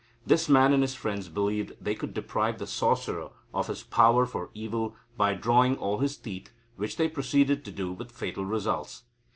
This 0.25 0.49
man 0.49 0.73
and 0.73 0.81
his 0.81 0.95
friends 0.95 1.29
believed 1.29 1.69
that 1.73 1.83
they 1.83 1.93
could 1.93 2.11
deprive 2.15 2.57
the 2.57 2.65
sorcerer 2.65 3.29
of 3.53 3.67
his 3.67 3.83
power 3.83 4.25
for 4.25 4.49
evil 4.55 4.95
by 5.15 5.35
drawing 5.35 5.77
all 5.77 5.99
his 5.99 6.17
teeth, 6.17 6.51
which 6.75 6.97
they 6.97 7.07
proceeded 7.07 7.63
to 7.65 7.71
do 7.71 7.91
with 7.93 8.11
fatal 8.11 8.43
results. 8.43 9.03